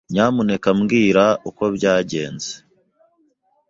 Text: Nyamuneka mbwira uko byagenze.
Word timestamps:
Nyamuneka 0.11 0.69
mbwira 0.77 1.25
uko 1.49 1.63
byagenze. 1.75 2.51